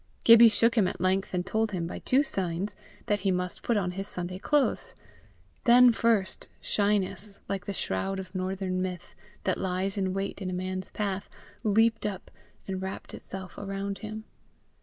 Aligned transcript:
Gibbie 0.23 0.49
shook 0.49 0.73
him 0.73 0.87
at 0.87 0.99
length, 0.99 1.31
and 1.31 1.45
told 1.45 1.73
him, 1.73 1.85
by 1.85 1.99
two 1.99 2.23
signs, 2.23 2.75
that 3.05 3.19
he 3.19 3.29
must 3.29 3.61
put 3.61 3.77
on 3.77 3.91
his 3.91 4.07
Sunday 4.07 4.39
clothes. 4.39 4.95
Then 5.65 5.91
first 5.91 6.47
shyness, 6.59 7.39
like 7.47 7.67
the 7.67 7.71
shroud 7.73 8.17
of 8.17 8.33
northern 8.33 8.81
myth 8.81 9.13
that 9.43 9.59
lies 9.59 9.99
in 9.99 10.13
wait 10.15 10.41
in 10.41 10.49
a 10.49 10.53
man's 10.53 10.89
path, 10.89 11.29
leaped 11.63 12.07
up, 12.07 12.31
and 12.67 12.81
wrapped 12.81 13.13
itself 13.13 13.59
around 13.59 13.99
him. 13.99 14.23